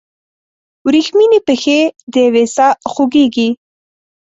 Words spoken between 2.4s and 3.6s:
ساه خوږیږي